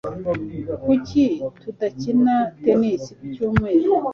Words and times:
Kuki 0.83 1.23
tudakina 1.61 2.35
tennis 2.63 3.03
ku 3.17 3.23
cyumweru 3.33 3.89